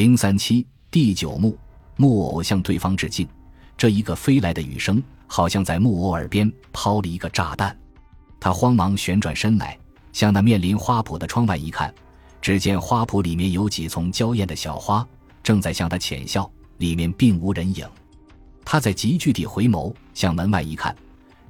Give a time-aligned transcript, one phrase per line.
[0.00, 1.58] 零三七第九幕，
[1.96, 3.28] 木偶向对方致敬。
[3.76, 7.78] 这一个飞来的雨声，好像在木偶耳边抛了一个炸弹。
[8.40, 9.78] 他慌忙旋转身来，
[10.10, 11.94] 向那面临花圃的窗外一看，
[12.40, 15.06] 只见花圃里面有几丛娇艳的小花，
[15.42, 17.86] 正在向他浅笑，里面并无人影。
[18.64, 20.96] 他在急剧地回眸，向门外一看，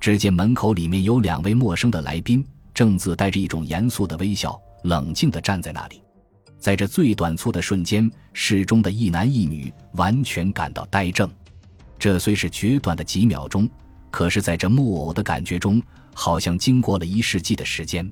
[0.01, 2.45] 只见门口里面有两位陌生的来宾，
[2.75, 6.03] 正自带着一种严肃的微笑，冷静地站在那里。
[6.61, 11.29] 在这最短促的瞬间，室中的一男一女完全感到呆怔。
[11.99, 13.69] 这虽是绝短的几秒钟，
[14.11, 15.83] 可是在这木偶的感觉中，
[16.15, 18.09] 好像经过了一世纪的时间。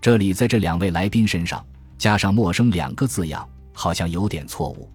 [0.00, 1.64] 这里在这两位来宾身上
[1.96, 4.88] 加上“陌生”两个字样，好像有点错误。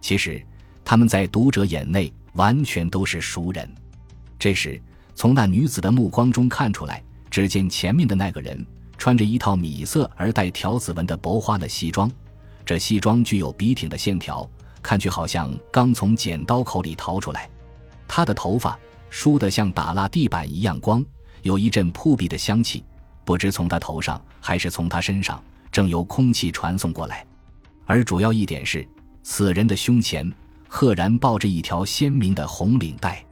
[0.00, 0.42] 其实
[0.82, 3.70] 他们在读者眼内完全都是熟人。
[4.38, 4.80] 这时，
[5.14, 12.10] 从那女子的目光中看出来，只见前面的那个人穿着一套米色而带条子纹的薄花的西装。
[12.64, 14.48] 这西装具有笔挺的线条，
[14.82, 17.48] 看去好像刚从剪刀口里逃出来。
[18.06, 21.04] 他的头发梳得像打蜡地板一样光，
[21.42, 22.84] 有一阵扑鼻的香气，
[23.24, 27.26] 不知从他头上还是从他身上，正由空气传送过来。
[27.86, 28.86] 而主要一点是，
[29.22, 30.32] 此人的胸前
[30.68, 33.24] 赫然抱着一条鲜明的红领带。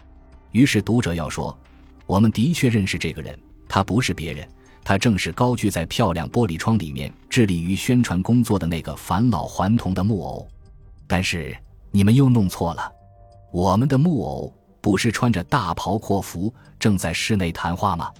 [0.50, 1.56] 于是读者要说，
[2.06, 4.48] 我们的确认识这个人，他不是别人。
[4.88, 10.48] 他正是高踞在漂亮玻璃窗里面，致力于宣传工作的那个返老还童的木偶。
[11.06, 11.54] 但是
[11.90, 12.90] 你们又弄错了，
[13.52, 14.50] 我们的木偶
[14.80, 18.10] 不是穿着大袍阔服正在室内谈话吗？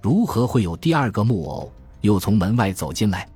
[0.00, 3.28] 如何会有第二个木偶又从门外走进来？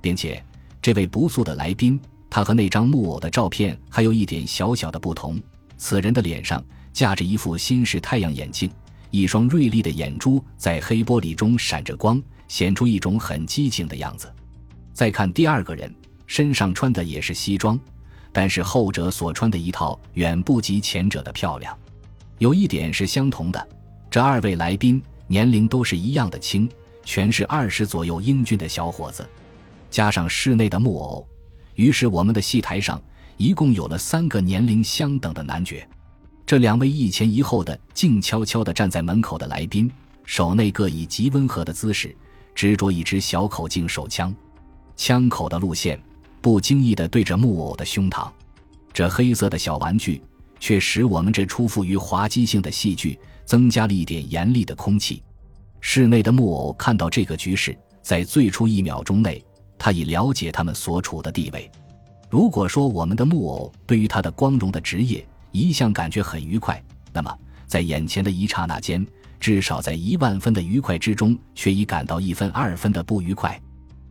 [0.00, 0.42] 并且
[0.82, 1.96] 这位不速的来宾，
[2.28, 5.40] 他和那张木偶的照片还有一点小小的不同：
[5.76, 6.60] 此人的脸上
[6.92, 8.68] 架着一副新式太阳眼镜。
[9.16, 14.30] 一双锐利的眼珠在黑玻璃中闪着光，显出一种很激情的样子。
[14.92, 15.90] 再看第二个人，
[16.26, 17.80] 身上穿的也是西装，
[18.30, 21.74] 但是后者所穿的一套远不及前者的漂亮。
[22.36, 23.68] 有一点是相同的，
[24.10, 26.68] 这二位来宾年龄都是一样的轻，
[27.02, 29.26] 全是二十左右英俊的小伙子。
[29.90, 31.26] 加上室内的木偶，
[31.74, 33.02] 于是我们的戏台上
[33.38, 35.76] 一共有了三个年龄相等的男角。
[36.46, 39.90] 这两位一前一后的静悄悄地站在门口的来宾，
[40.24, 42.16] 手内各以极温和的姿势
[42.54, 44.32] 执着一支小口径手枪，
[44.94, 46.00] 枪口的路线
[46.40, 48.30] 不经意地对着木偶的胸膛。
[48.92, 50.22] 这黑色的小玩具
[50.60, 55.20] 却使我们这出富于滑稽性的戏剧增加了一点严厉的空气。
[55.80, 59.44] 室内的木偶看到这个局势，在最初一秒钟内，
[59.76, 61.68] 他已了解他们所处的地位。
[62.30, 69.04] 如果说我们的木偶对于他的光荣的职业，一向感觉很愉快，那么在眼前的一刹那间，
[69.40, 73.60] 至少在一万分的愉快之中，却已感到一分二分的不愉快。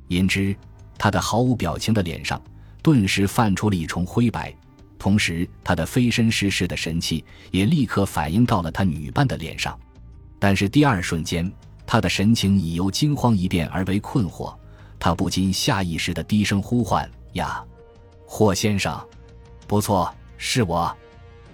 [0.08, 0.56] 因之，
[0.98, 2.42] 他的毫无表情的脸上
[2.82, 4.54] 顿时泛出了一重灰白，
[4.98, 9.78] 同时他的飞身失势的神气也立刻反映到了他女伴的脸上。
[10.40, 11.52] 但是第二瞬间，
[11.88, 14.56] 他的神情已由惊慌一变而为困惑，
[15.00, 17.64] 他不禁下意识的低声呼唤：“呀，
[18.26, 19.00] 霍先生，
[19.68, 20.96] 不错，是我。”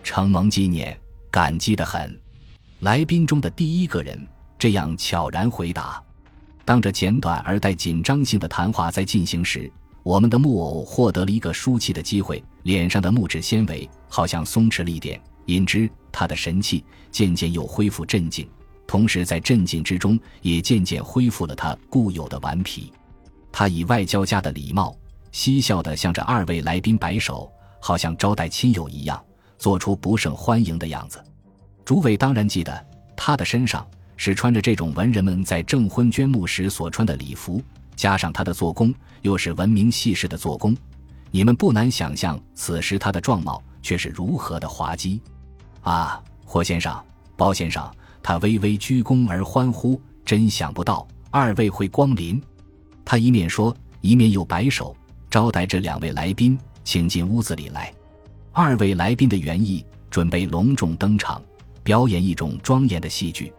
[0.03, 0.97] 承蒙纪念，
[1.29, 2.19] 感激的很。
[2.79, 6.01] 来宾中的第一个人这样悄然回答。
[6.65, 9.71] 当这简短而带紧张性的谈话在进行时，
[10.03, 18.47] 我们的木偶获得了一个舒气的机会，脸上的木质纤维好像松弛了一点，因之他的神气渐渐又恢复镇静，
[18.87, 22.91] 同时在镇静之中也渐渐恢复了他固有的顽皮。
[23.51, 24.95] 他以外交家的礼貌，
[25.31, 29.21] 嬉笑地向着二位来宾摆手，好像招待亲友一样。
[29.61, 31.23] 做出不胜欢迎的样子，
[31.85, 32.83] 主委当然记得，
[33.15, 33.85] 他的身上
[34.17, 37.61] 是穿着这种文人们在证婚捐墓时所穿的礼服，
[37.95, 40.75] 加上他的做工又是闻名系式的做工，
[41.29, 45.21] 你们不难想象，此时他的状貌却是如何的滑稽。
[45.81, 46.99] 啊，霍先生、
[47.37, 47.87] 包先生，
[48.23, 52.41] 他微微鞠躬而欢呼，真想不到二位会光临。
[53.05, 54.97] 他一面说，一面又摆手
[55.29, 57.93] 招待这两位来宾，请进屋子里来。
[58.53, 61.41] 二位来宾的原意准备隆重登场，
[61.83, 63.51] 表演一种庄严的戏剧。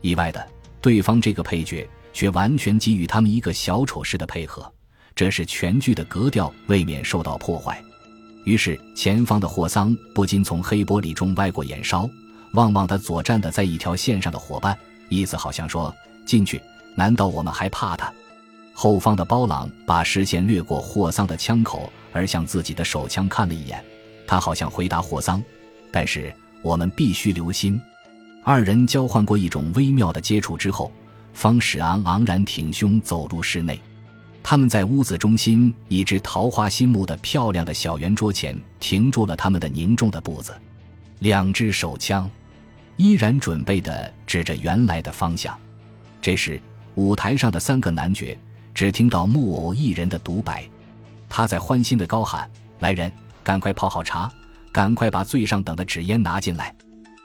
[0.00, 0.46] 意外的，
[0.80, 4.72] 对方这个配角却完全给予他们一个小丑式的配合，
[5.14, 7.82] 这使全剧的格调未免受到破坏。
[8.46, 12.08] 于是，前方的霍桑不禁从黑玻璃中歪过眼梢，
[12.54, 14.74] 望望他左站的在一条线上的伙伴，
[15.10, 15.94] 意思好像说
[16.24, 16.58] ：“进去，
[16.94, 18.10] 难道我们还怕他？”
[18.72, 23.84] 后方的包朗把视线掠过霍桑的枪口，而向自己的手枪看了一眼。
[24.30, 25.42] 他好像回答霍桑，
[25.90, 26.32] 但是
[26.62, 27.82] 我们必须留心。
[28.44, 30.92] 二人交换过一种微妙的接触之后，
[31.34, 33.80] 方始昂昂然挺胸走入室内。
[34.40, 40.54] 他们在屋子中心一只桃花心木的漂亮的小圆桌前停住了他们的凝重的步子，
[41.18, 42.30] 两只手枪
[42.96, 45.58] 依然准备的指着原来的方向。
[46.22, 46.62] 这时，
[46.94, 48.38] 舞台上的三个男爵
[48.72, 50.64] 只听到木偶一人的独白，
[51.28, 52.48] 他在欢欣的高喊
[52.78, 53.10] ：“来人，
[53.50, 54.30] 赶快泡好茶，
[54.70, 56.72] 赶快把最上等的纸烟拿进来。”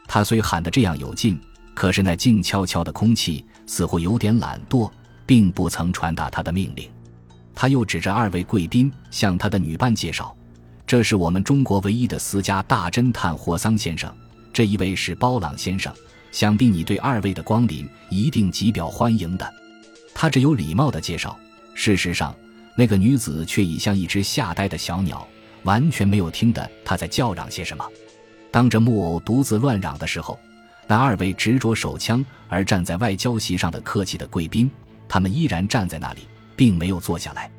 [0.10, 1.40] 他虽喊得这样有劲，
[1.76, 4.90] 可是那静悄悄的空气似乎有点懒惰，
[5.24, 6.90] 并不曾传达他的命令。
[7.54, 10.36] 他又指着二位贵宾向他的女伴介绍
[10.88, 14.12] ：“这是我们中国唯一的私家大侦探霍桑先生，
[14.52, 15.94] 这一位是包朗先生。
[16.32, 19.54] 想必你对二位的光临一定极表欢迎的。”
[20.16, 21.38] 他只有礼貌的介绍。
[21.76, 22.36] 事实上，
[22.76, 25.28] 那个女子却已像一只吓呆的小鸟，
[25.66, 27.86] 完全没有听得他在叫嚷些什么。
[28.50, 30.40] 当着木偶独自乱嚷的时候，
[30.88, 34.72] 那二位执着手枪而站在外交席上的客气的贵宾，
[35.10, 36.22] 他们依然站在那里。
[36.58, 37.52] 并没有坐下来，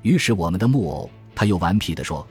[0.00, 2.26] 于是我们的木偶他又顽皮地说：“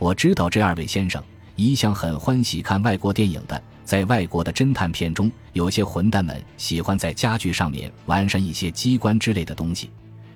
[0.00, 1.22] 我知道这二位先生
[1.54, 9.90] 一向很欢喜看外国电影的，在外国的侦探片中，有些混蛋们喜欢在家具上面完善一些机关之类的东西，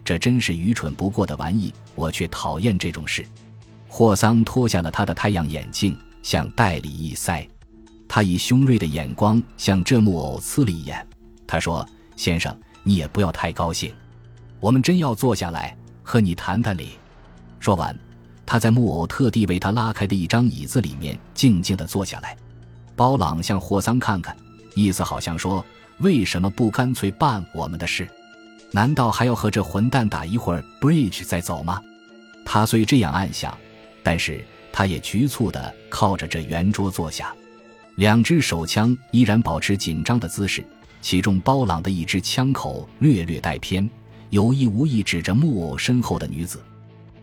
[0.04, 3.26] 这真是愚蠢不过的玩意，我却讨厌这种事。”
[3.96, 7.48] 霍桑脱下了他的太阳眼镜，向袋里一塞，
[8.08, 11.06] 他以凶锐的眼光向这木偶刺了一眼，
[11.46, 12.52] 他说：“先生，
[12.82, 13.94] 你也不要太高兴。”
[14.58, 16.98] 我们真要坐下来和你谈谈理。
[17.60, 17.96] 说完，
[18.44, 22.36] 他在木偶特地为他拉开的一张椅子里面静静地坐下来。
[22.96, 24.36] 包朗向霍桑看看，
[24.74, 25.64] 意思好像说
[26.02, 28.08] ：“为什么不干脆办我们的事？
[28.72, 31.80] 难道还要和这混蛋打一会儿 bridge 再走吗？”
[32.44, 33.56] 他虽这样暗想，
[34.04, 37.34] 但是他也局促地靠着这圆桌坐下，
[37.96, 40.64] 两只手枪依然保持紧张的姿势，
[41.00, 43.90] 其中包朗的一支枪口略略带偏。
[44.30, 46.60] 有意无意指着木偶身后的女子，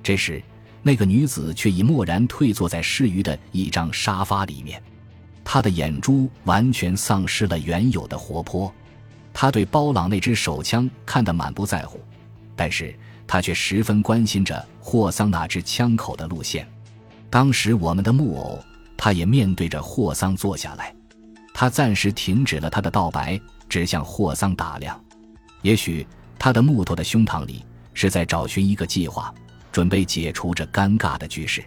[0.01, 0.41] 这时，
[0.81, 4.81] 那个女子却已默然退坐在适余的一张沙发里面，
[5.43, 8.73] 她的眼珠完全丧失了原有的活泼。
[9.33, 11.99] 她对包朗那支手枪看得满不在乎，
[12.55, 12.95] 但是
[13.27, 16.67] 她却十分关心着霍桑那支枪口的路线。
[17.29, 18.59] 当时，我们的木偶
[18.97, 20.93] 他也面对着霍桑坐下来，
[21.53, 23.39] 他暂时停止了他的道白，
[23.69, 25.01] 只向霍桑打量，
[25.61, 26.05] 也许。
[26.43, 27.63] 他的木头的胸膛里
[27.93, 29.31] 是在找寻一个计划，
[29.71, 31.63] 准备解除这尴尬的局势。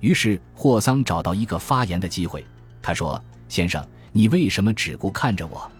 [0.00, 2.44] 于是霍桑找到一个发言的机会。
[2.82, 3.18] 他说
[3.48, 3.82] ：“先生，
[4.12, 5.72] 你为什么只顾看着我？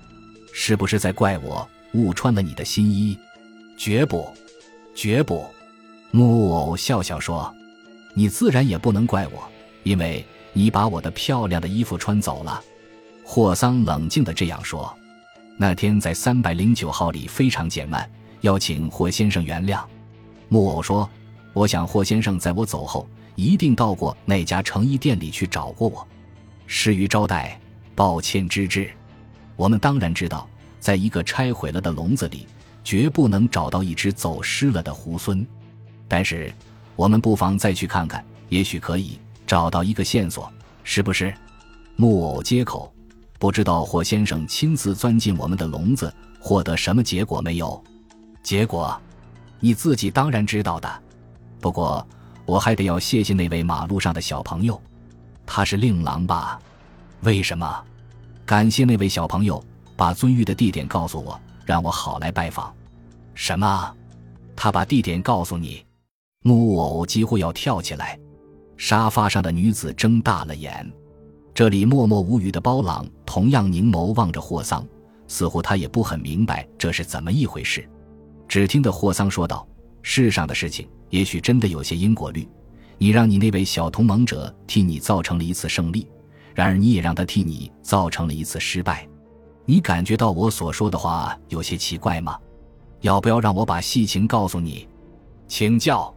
[0.54, 3.14] 是不是在怪我误穿了你的新衣
[3.76, 4.26] ？”“绝不，
[4.94, 5.44] 绝不。”
[6.14, 7.52] 木偶笑笑说
[8.14, 9.42] ：“你自然也不能怪我，
[9.82, 10.22] 因为
[10.52, 12.62] 你把我的漂亮的衣服穿走了。”
[13.24, 14.94] 霍桑冷静地这样说
[15.56, 18.08] ：“那天在三百零九号里非常简慢。”
[18.42, 19.80] 要请霍先生原谅，
[20.48, 21.08] 木偶说
[21.54, 26.06] ：“我想霍先生在我走后一定到过那家成衣店里去找过我，
[26.66, 27.58] 失于招待，
[27.94, 28.90] 抱歉之至。
[29.54, 30.46] 我们当然知道，
[30.80, 32.48] 在一个拆毁了的笼子里，
[32.82, 35.46] 绝不能找到一只走失了的猢狲。
[36.14, 36.52] 但是，
[36.94, 40.52] 我们不妨再去看看，也许可以找到一个线索，
[40.84, 41.34] 是不是？”
[41.96, 42.92] 木偶接口
[43.40, 47.82] ：“不知道霍先生亲自钻进我们的笼子，获得什么结果没有？”
[48.44, 48.94] 结果，
[49.58, 51.02] 你自己当然知道的。
[51.62, 52.06] 不过，
[52.44, 54.78] 我还得要谢谢那位马路上的小朋友，
[55.46, 56.60] 他是令郎吧？
[57.22, 57.84] 为什么？
[58.44, 59.64] 感谢那位小朋友
[59.96, 62.70] 把尊玉的地点告诉我，让我好来拜访。
[63.34, 63.94] 什么？
[64.54, 65.82] 他把地点告诉你？
[66.42, 68.18] 木偶几乎要跳起来。
[68.76, 70.92] 沙发上的女子睁大了眼。
[71.54, 74.84] 这里默默无语的包朗同样凝眸望着霍桑，
[75.28, 77.88] 似乎他也不很明白这是怎么一回事。
[78.48, 79.66] 只听得霍桑说道
[80.02, 82.48] ：“世上的事情也许真的有些因果律。
[82.98, 86.08] 你让你那位小同盟者替你造成了一次胜利，
[86.54, 89.06] 然而你也让他替你造成了一次失败。
[89.64, 92.38] 你感觉到我所说的话有些奇怪吗？
[93.02, 94.88] 要不要让我把细情告诉你？
[95.46, 96.12] 请教。”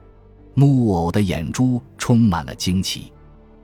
[0.58, 3.12] 木偶的眼珠充满了惊奇。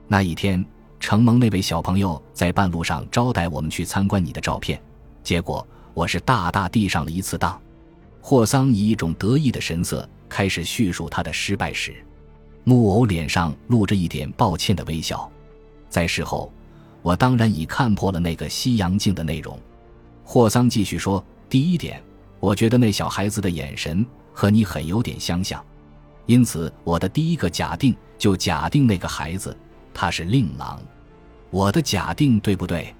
[0.06, 0.62] 那一天，
[1.00, 4.78] 承蒙那位小朋友在半路上招待我们去参观你的照片，
[5.22, 7.58] 结果我是大大地上了一次当。
[8.20, 11.94] 霍桑以一种得意的神色开始叙述他的失败史，
[12.62, 15.28] 木偶脸上露着一点抱歉的微笑。
[15.88, 16.52] 在事后，
[17.00, 19.58] 我当然已看破了那个西洋镜的内容。
[20.24, 22.02] 霍桑继续说：“第一点，
[22.38, 25.64] 我觉得那小孩子的眼神和你很有点相像，
[26.26, 29.56] 因此我的第一个假定就假定那个孩子
[29.92, 30.80] 他是令郎。
[31.50, 32.94] 我的假定对不对？”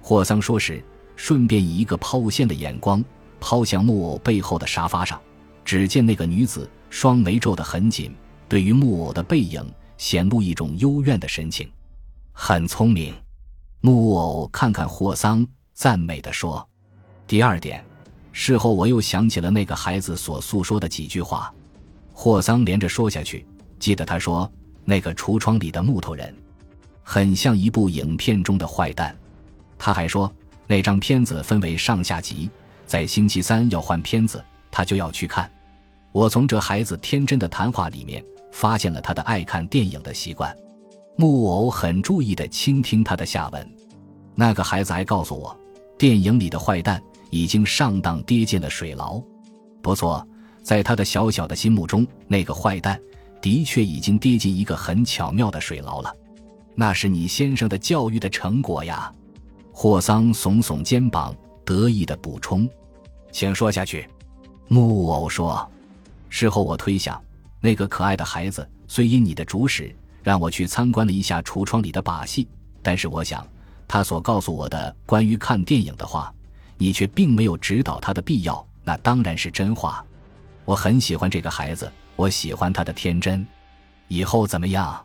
[0.00, 0.82] 霍桑说时，
[1.16, 3.04] 顺便以一个抛物线的眼光。
[3.42, 5.18] 抛向木偶背后的沙发上，
[5.64, 8.14] 只见那个女子双眉皱得很紧，
[8.46, 9.64] 对于木偶的背影
[9.96, 11.66] 显露一种幽怨的神情。
[12.32, 13.14] 很聪明，
[13.80, 16.68] 木偶看看霍桑，赞美地说
[17.26, 17.82] ：“第二点，
[18.30, 21.50] 事后我又想起了那个孩子所诉说的几句话。”
[22.22, 23.46] 霍桑连着说下去，
[23.78, 24.46] 记得他说
[24.84, 26.36] ：“那个橱窗里的木头人，
[27.02, 29.16] 很像一部影片中的坏蛋。”
[29.80, 30.30] 他还说，
[30.66, 32.50] 那张片子分为上下集，
[32.84, 35.50] 在星期三要换片子，他就要去看。
[36.12, 38.22] 我从这孩子天真的谈话里面
[38.52, 40.54] 发现了他的爱看电影的习惯。
[41.16, 43.66] 木偶很注意地倾听他的下文。
[44.34, 45.58] 那个孩子还告诉我，
[45.96, 49.18] 电影里的坏蛋已经上当跌进了水牢。
[49.80, 50.22] 不错。
[50.62, 53.00] 在他的小小的心目中，那个坏蛋
[53.40, 56.14] 的确已经跌进一个很巧妙的水牢了。
[56.74, 59.12] 那是你先生的教育的成果呀！
[59.72, 62.68] 霍桑耸耸肩膀，得意的补充
[63.32, 64.08] ：“请说下去。”
[64.68, 65.68] 木偶说
[66.28, 67.20] ：“事后我推想，
[67.60, 72.46] 那个可爱的孩子虽因你的主使让我去参观了一下橱窗里的把戏，
[72.82, 73.46] 但是我想，
[73.88, 76.32] 他所告诉我的关于看电影的话，
[76.76, 80.04] 你却并没有指导他的必要，那当然是真话。”
[80.70, 83.44] 我很喜欢这个孩子，我喜欢他的天真。
[84.06, 85.04] 以后怎么样？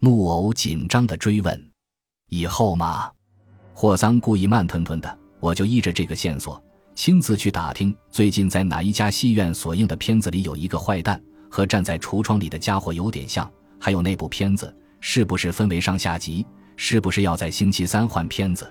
[0.00, 1.70] 木偶紧张地追问。
[2.28, 3.08] 以后嘛，
[3.72, 5.18] 霍桑故意慢吞吞的。
[5.38, 6.60] 我就依着这个线索，
[6.96, 13.48] 亲自去打听最近在哪一家戏院所映的片子里有一个坏蛋，和站在橱窗里的家伙有点像。
[13.78, 16.44] 还有那部片子是不是分为上下集？
[16.74, 18.68] 是不是要在星期三换片子？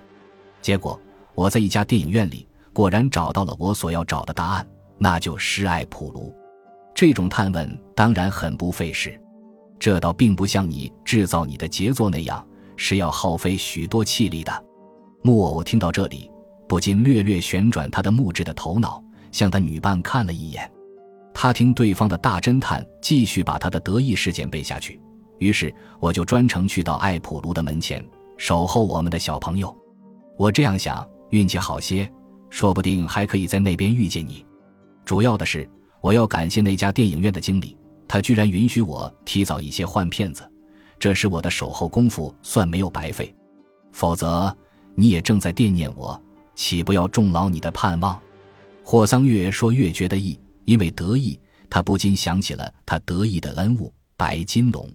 [0.62, 1.00] 结果
[1.34, 4.68] 我在一家电影院里果然找到了我所要找的答案。
[4.98, 6.34] 那就施爱普卢，
[6.94, 9.20] 这种探问当然很不费事，
[9.78, 12.46] 这倒并不像你制造你的杰作那样
[12.78, 14.66] 是要耗费许多气力的。
[15.22, 16.32] 木偶听到这里，
[16.68, 20.72] 不禁略略旋转他的木质的头脑，向他女伴看了一眼。
[21.34, 25.00] 他听对方的大侦探继续把他的得意事件背下去，
[25.40, 28.04] 于是我就专程去到艾普卢的门前
[28.38, 29.76] 守候我们的小朋友。
[30.38, 32.10] 我这样想，运气好些，
[32.50, 34.46] 说不定还可以在那边遇见你。
[35.06, 35.70] 主要的是，
[36.02, 40.52] 我要感谢那家电影院的经理，他居然允许我提早一些换片子，
[40.98, 43.34] 这是我的守候功夫算没有白费。
[43.92, 44.54] 否则，
[44.96, 46.20] 你也正在惦念我，
[46.56, 48.20] 岂不要重劳你的盼望？
[48.84, 54.92] 霍桑越说越觉得意，因为得意，他不禁想起了他得意的恩物白金龙。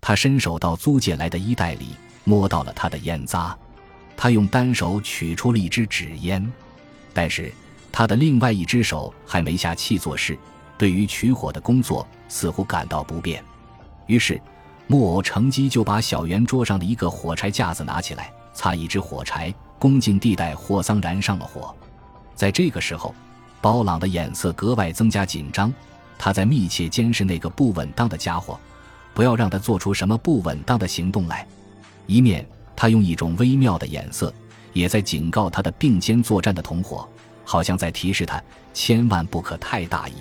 [0.00, 1.88] 他伸手到租借来的衣袋里，
[2.22, 3.58] 摸到了他的烟渣，
[4.16, 6.50] 他用单手取出了一支纸烟，
[7.12, 7.52] 但是。
[7.92, 10.38] 他的另外一只手还没下气做事，
[10.78, 13.42] 对于取火的工作似乎感到不便。
[14.06, 14.40] 于是，
[14.86, 21.74] 木偶乘机就把小圆桌上的一个火柴架子拿起来，擦一支火柴，恭敬地带霍桑燃上了火。
[22.34, 23.14] 在这个时候，
[23.60, 25.72] 包朗的眼色格外增加紧张，
[26.18, 28.58] 他在密切监视那个不稳当的家伙，
[29.14, 31.46] 不要让他做出什么不稳当的行动来。
[32.06, 32.44] 一面，
[32.74, 34.32] 他用一种微妙的眼色，
[34.72, 37.08] 也在警告他的并肩作战的同伙。
[37.50, 38.40] 好像在提示他
[38.72, 40.12] 千万不可太大意。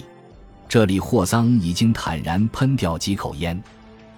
[0.67, 3.61] 这里霍桑已经坦然喷掉几口烟，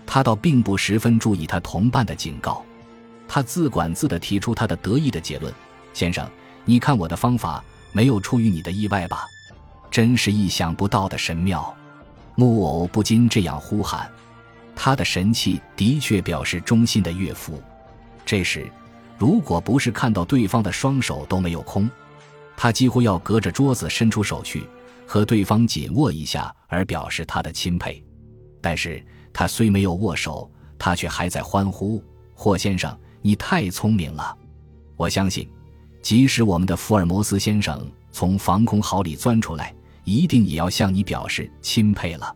[0.08, 2.64] 他倒并不十分注意他同伴的警告。
[3.28, 5.54] 他自管自地提出他的得意的结论
[5.94, 6.26] ：“先生，
[6.64, 9.28] 你看我的方法没有出于你的意外吧？
[9.90, 11.76] 真是意想不到的神妙。”
[12.36, 14.10] 木偶不禁这样呼喊。
[14.74, 17.62] 他的神气的确表示忠心的岳父。
[18.26, 18.72] 这时，
[19.18, 21.90] 如果不是看到对方的双手都没有空。
[22.62, 24.68] 他几乎要隔着桌子伸出手去，
[25.08, 28.06] 和对方紧握一下，而表示他的钦佩。
[28.62, 29.04] 但是
[29.34, 32.04] 他虽没有握手，他却还在欢呼
[32.36, 34.38] ：“霍先生，你太聪明了！
[34.96, 35.50] 我相信，
[36.04, 42.32] 即使我们的福尔摩斯先生从防空壕里钻出来，一定也要向你表示钦佩了。”